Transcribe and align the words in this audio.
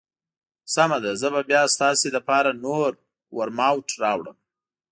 سمه 0.73 0.97
ده، 1.03 1.11
زه 1.21 1.27
به 1.33 1.41
بیا 1.49 1.63
ستاسو 1.75 2.07
لپاره 2.17 2.51
نور 2.65 2.91
ورماوټ 3.37 3.87
راوړم. 4.01 4.37